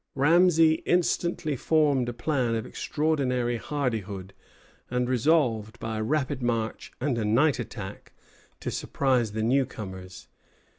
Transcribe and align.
]Ramesay 0.15 0.81
instantly 0.87 1.55
formed 1.55 2.09
a 2.09 2.11
plan 2.13 2.55
of 2.55 2.65
extraordinary 2.65 3.57
hardihood, 3.57 4.33
and 4.89 5.07
resolved, 5.07 5.79
by 5.79 5.99
a 5.99 6.03
rapid 6.03 6.41
march 6.41 6.91
and 6.99 7.19
a 7.19 7.23
night 7.23 7.59
attack, 7.59 8.11
to 8.61 8.71
surprise 8.71 9.33
the 9.33 9.43
new 9.43 9.63
comers. 9.63 10.27